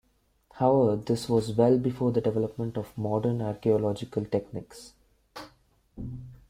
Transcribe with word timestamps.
However, 0.53 0.95
this 0.95 1.29
was 1.29 1.51
well 1.53 1.77
before 1.77 2.11
the 2.11 2.21
development 2.21 2.75
of 2.75 2.91
modern 2.97 3.39
archaeological 3.39 4.25
techniques. 4.25 4.93